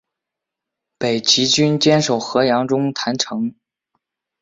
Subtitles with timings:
[0.97, 3.53] 北齐军坚守河阳中潭城。